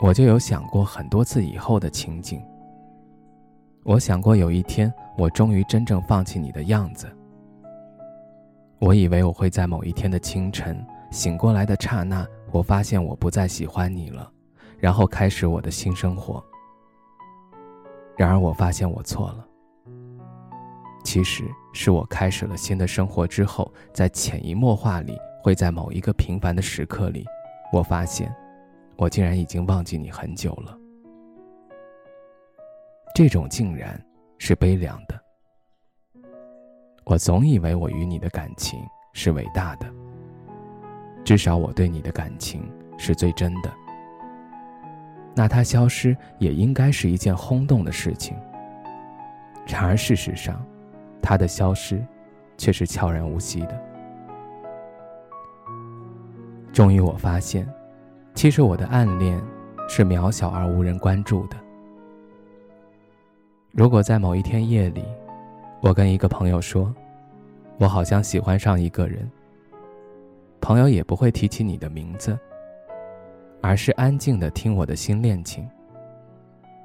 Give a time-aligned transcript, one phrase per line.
[0.00, 2.40] 我就有想过很多次以后的情景。
[3.82, 7.08] 我想过有一天，我终于真正放弃你的样子。
[8.78, 14.30] 我以为我会在某一天的清晨醒过来的刹那，我发现我不再喜欢你了，
[14.78, 16.42] 然后开始我的新生活。
[18.16, 19.44] 然而我发现我错了。
[21.02, 27.24] 其实是我开始了新的生活之后，在潜移默化里，会在某一个平凡的时刻里，
[27.72, 28.32] 我发现。
[28.98, 30.76] 我竟然已经忘记你很久了，
[33.14, 34.04] 这种竟然
[34.38, 35.16] 是悲凉的。
[37.04, 39.86] 我总以为我与你的感情是伟大的，
[41.24, 43.72] 至少我对你的感情是最真的。
[45.32, 48.36] 那它消失也应该是一件轰动的事情。
[49.64, 50.60] 然而事实上，
[51.22, 52.04] 它的消失
[52.56, 53.80] 却是悄然无息的。
[56.72, 57.64] 终于，我发现。
[58.38, 59.42] 其实我的暗恋
[59.88, 61.56] 是渺小而无人关注的。
[63.72, 65.04] 如果在某一天夜里，
[65.80, 66.94] 我跟一个朋友说，
[67.78, 69.28] 我好像喜欢上一个人，
[70.60, 72.38] 朋友也不会提起你的名字，
[73.60, 75.68] 而是安静的听我的新恋情。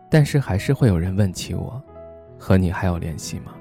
[0.09, 1.79] 但是还是会有人问起我，
[2.35, 3.53] 和你还有联系吗？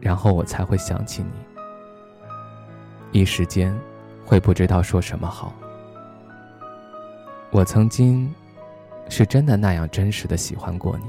[0.00, 3.78] 然后我才会想起你，一时间
[4.24, 5.52] 会不知道说什么好。
[7.52, 8.34] 我曾经，
[9.10, 11.04] 是真的那样真实的喜欢过你。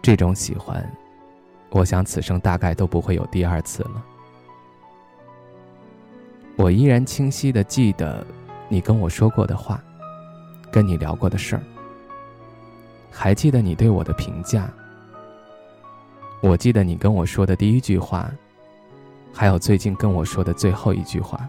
[0.00, 0.90] 这种喜欢，
[1.68, 4.02] 我想此生大概都不会有第二次了。
[6.56, 8.26] 我依然清晰的记得，
[8.70, 9.84] 你跟我说过的话，
[10.72, 11.62] 跟你聊过的事儿，
[13.10, 14.72] 还记得你对我的评价。
[16.40, 18.32] 我记得你跟我说的第一句话，
[19.30, 21.46] 还有最近跟我说的最后一句话。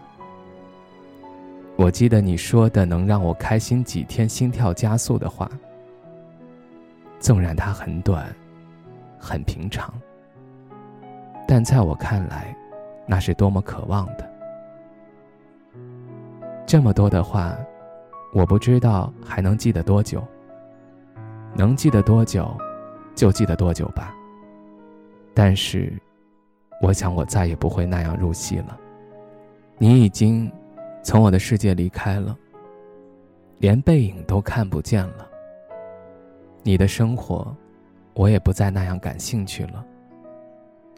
[1.80, 5.50] 我记得你说的能让我开心几天、心跳加速的话，
[7.18, 8.26] 纵然它很短，
[9.18, 9.90] 很平常，
[11.48, 12.54] 但在我看来，
[13.06, 14.30] 那是多么渴望的。
[16.66, 17.56] 这么多的话，
[18.34, 20.22] 我不知道还能记得多久。
[21.54, 22.54] 能记得多久，
[23.14, 24.14] 就记得多久吧。
[25.32, 25.90] 但是，
[26.82, 28.78] 我想我再也不会那样入戏了。
[29.78, 30.52] 你已经。
[31.02, 32.36] 从我的世界离开了，
[33.58, 35.26] 连背影都看不见了。
[36.62, 37.56] 你的生活，
[38.12, 39.84] 我也不再那样感兴趣了。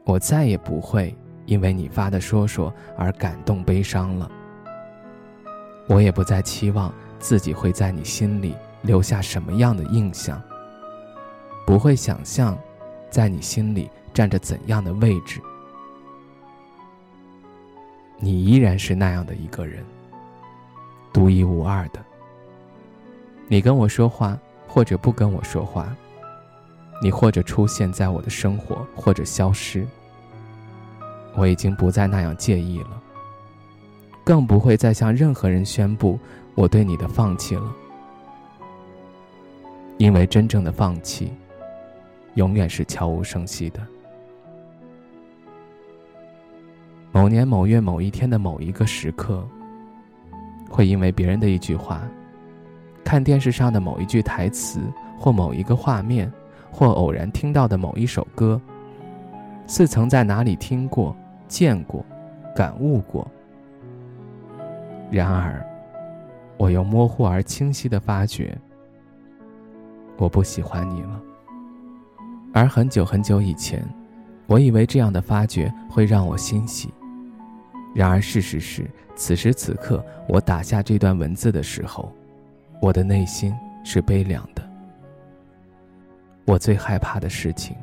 [0.05, 4.31] 我再也不会因为你发的说说而感动悲伤了。
[5.89, 10.43] 我也不再期望自己会在你心里留下什么样的印象，
[11.65, 12.59] 不会想象，
[13.09, 15.41] 在你心里占着怎样的位置。
[18.25, 19.85] 你依然是那样的一个人，
[21.13, 21.99] 独一无二的。
[23.49, 24.39] 你跟我说话，
[24.69, 25.93] 或者不跟我说话，
[27.03, 29.85] 你或者出现在我的生活，或者消失，
[31.35, 33.03] 我已经不再那样介意了，
[34.23, 36.17] 更不会再向任何人宣布
[36.55, 37.75] 我对你的放弃了，
[39.99, 41.33] 因为真正的放弃，
[42.35, 43.85] 永远是悄无声息的。
[47.13, 49.47] 某年某月某一天的某一个时刻，
[50.71, 52.01] 会因为别人的一句话、
[53.05, 54.81] 看电视上的某一句台词，
[55.19, 56.33] 或某一个画面，
[56.71, 58.59] 或偶然听到的某一首歌，
[59.67, 61.15] 似曾在哪里听过、
[61.47, 62.03] 见过、
[62.57, 63.31] 感悟过。
[65.11, 65.63] 然而，
[66.57, 68.57] 我又模糊而清晰的发觉，
[70.17, 71.21] 我不喜欢你了。
[72.55, 73.87] 而很久很久以前，
[74.47, 76.91] 我以为这样的发觉会让我欣喜。
[77.95, 82.11] 然而，事实是，此时此刻，我打下这段文字的时候，
[82.81, 83.55] 我的内心
[83.85, 84.63] 是悲凉的。
[86.45, 87.77] 我最害怕的事情，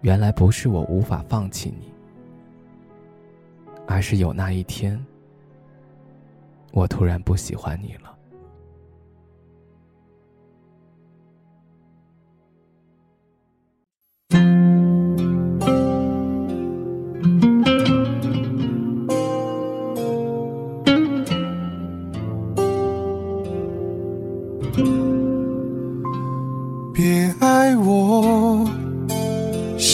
[0.00, 1.92] 原来不是我无法放弃你，
[3.86, 5.02] 而是有那一天，
[6.72, 8.14] 我突然不喜欢你了。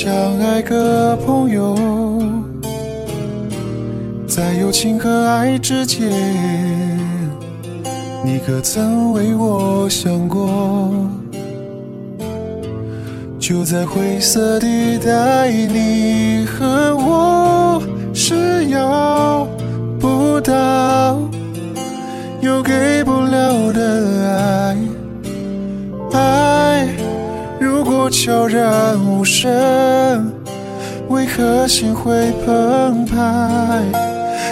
[0.06, 1.76] 相爱个朋友，
[4.24, 6.08] 在友情和爱之间，
[8.24, 11.10] 你可曾为我想过？
[13.40, 17.82] 就在灰色地带，你和我
[18.14, 19.44] 是要
[19.98, 21.18] 不到，
[22.40, 24.55] 又给不了的爱。
[28.10, 29.50] 悄然无声，
[31.08, 33.82] 为何心会澎湃？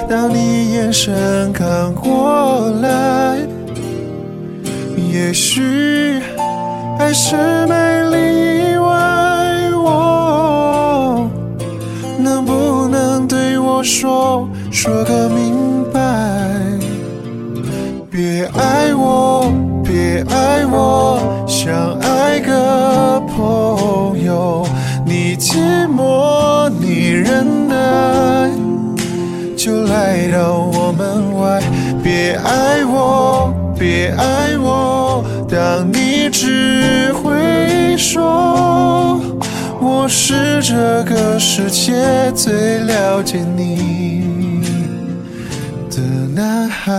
[0.08, 3.38] 当你眼神看过来，
[4.96, 6.20] 也许
[6.98, 7.36] 爱是
[7.66, 7.74] 美
[8.10, 8.24] 丽。
[13.86, 15.73] 说说个明
[33.78, 39.20] 别爱我，当你只会说。
[39.80, 40.74] 我是这
[41.04, 41.92] 个世界
[42.32, 44.62] 最了解你
[45.90, 46.00] 的
[46.34, 46.92] 男孩。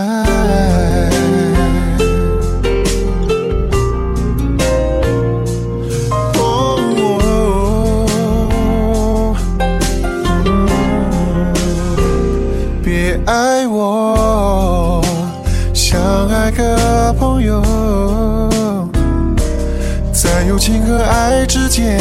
[20.55, 21.99] 友情和爱之间。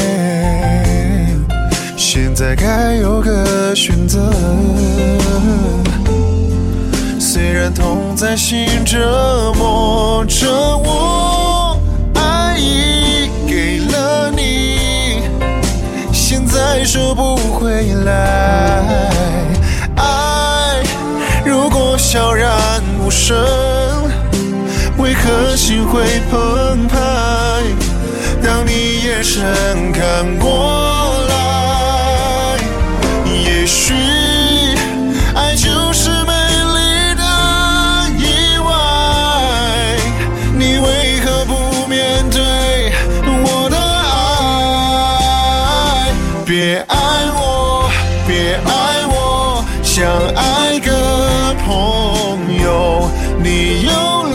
[1.97, 4.33] 现在该有个选择，
[7.19, 10.47] 虽然痛在心折磨着
[10.79, 11.81] 我，
[12.15, 15.19] 爱已给了你，
[16.13, 18.85] 现在收不回来。
[19.97, 20.81] 爱
[21.45, 22.49] 如果悄然
[23.05, 23.37] 无声，
[24.97, 27.14] 为何心会澎湃？
[29.15, 32.59] 眼神看过来，
[33.45, 33.95] 也许
[35.37, 36.33] 爱就是美
[36.75, 37.23] 丽的
[38.19, 38.75] 意外，
[40.59, 42.93] 你为何不面对
[43.25, 43.77] 我的
[45.69, 46.11] 爱？
[46.45, 46.97] 别爱
[47.37, 47.89] 我，
[48.27, 50.91] 别爱我，想爱个
[51.65, 53.09] 朋友，
[53.39, 54.34] 你有。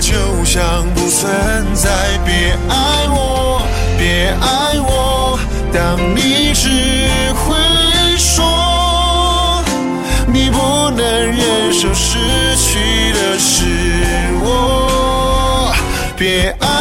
[0.00, 1.90] 就像不存在。
[2.24, 3.62] 别爱我，
[3.98, 5.38] 别爱我，
[5.72, 6.68] 当你只
[7.34, 7.54] 会
[8.16, 9.62] 说，
[10.26, 12.18] 你不能忍受失
[12.56, 13.64] 去的是
[14.42, 15.72] 我。
[16.16, 16.79] 别爱。